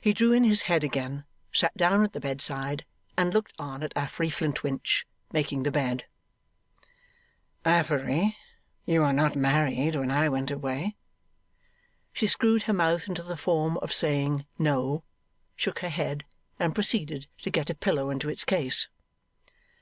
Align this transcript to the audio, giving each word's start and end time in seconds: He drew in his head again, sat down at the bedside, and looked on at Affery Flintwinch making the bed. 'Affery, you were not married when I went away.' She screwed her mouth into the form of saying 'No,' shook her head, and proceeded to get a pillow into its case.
He 0.00 0.14
drew 0.14 0.32
in 0.32 0.44
his 0.44 0.62
head 0.62 0.82
again, 0.82 1.26
sat 1.52 1.76
down 1.76 2.02
at 2.02 2.14
the 2.14 2.20
bedside, 2.20 2.86
and 3.18 3.34
looked 3.34 3.52
on 3.58 3.82
at 3.82 3.92
Affery 3.94 4.30
Flintwinch 4.30 5.06
making 5.30 5.62
the 5.62 5.70
bed. 5.70 6.06
'Affery, 7.62 8.34
you 8.86 9.00
were 9.02 9.12
not 9.12 9.36
married 9.36 9.94
when 9.94 10.10
I 10.10 10.30
went 10.30 10.50
away.' 10.50 10.96
She 12.14 12.26
screwed 12.26 12.62
her 12.62 12.72
mouth 12.72 13.08
into 13.08 13.22
the 13.22 13.36
form 13.36 13.76
of 13.82 13.92
saying 13.92 14.46
'No,' 14.58 15.04
shook 15.54 15.80
her 15.80 15.90
head, 15.90 16.24
and 16.58 16.74
proceeded 16.74 17.26
to 17.42 17.50
get 17.50 17.68
a 17.68 17.74
pillow 17.74 18.08
into 18.08 18.30
its 18.30 18.42
case. 18.42 18.88